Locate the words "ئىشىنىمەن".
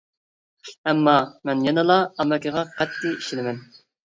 3.21-3.63